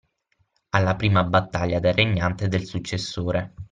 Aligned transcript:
Alla 0.69 0.95
prima 0.95 1.23
battaglia 1.23 1.79
da 1.79 1.91
regnante 1.91 2.47
del 2.47 2.65
successore. 2.65 3.53